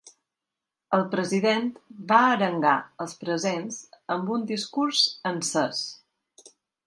El 0.97 1.03
president 1.11 1.67
va 2.11 2.21
arengar 2.29 2.73
els 3.05 3.13
presents 3.25 3.77
amb 4.15 4.33
un 4.37 4.49
discurs 4.53 5.03
encès. 5.33 5.85